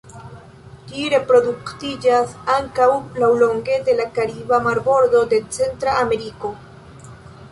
[0.91, 2.87] Ĝi reproduktiĝas ankaŭ
[3.23, 6.55] laŭlonge de la kariba marbordo de Centra Ameriko.